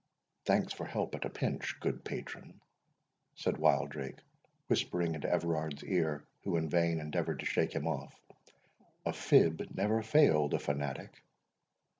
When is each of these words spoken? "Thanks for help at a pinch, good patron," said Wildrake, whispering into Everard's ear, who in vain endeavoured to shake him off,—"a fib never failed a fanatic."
"Thanks 0.45 0.73
for 0.73 0.85
help 0.87 1.13
at 1.13 1.25
a 1.25 1.29
pinch, 1.29 1.79
good 1.79 2.03
patron," 2.03 2.59
said 3.35 3.59
Wildrake, 3.59 4.17
whispering 4.65 5.13
into 5.13 5.29
Everard's 5.29 5.83
ear, 5.83 6.25
who 6.43 6.57
in 6.57 6.69
vain 6.69 6.99
endeavoured 6.99 7.39
to 7.41 7.45
shake 7.45 7.73
him 7.73 7.85
off,—"a 7.87 9.13
fib 9.13 9.61
never 9.75 10.01
failed 10.01 10.55
a 10.55 10.59
fanatic." 10.59 11.21